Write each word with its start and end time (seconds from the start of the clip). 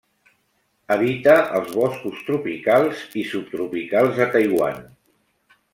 Habita 0.95 1.35
els 1.59 1.69
boscos 1.81 2.23
tropicals 2.31 3.05
i 3.25 3.29
subtropicals 3.35 4.21
de 4.23 4.33
Taiwan. 4.37 4.85